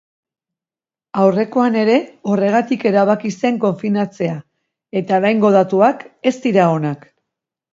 Aurrekoan 1.23 1.77
ere 1.81 1.97
horregatik 2.31 2.87
erabaki 2.93 3.33
zen 3.41 3.61
konfinatzea, 3.67 4.39
eta 5.03 5.21
oraingo 5.23 5.53
datuak 5.59 6.03
ez 6.33 6.35
dira 6.49 6.67
onak. 6.81 7.07